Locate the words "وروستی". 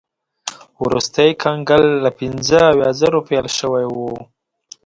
0.83-1.29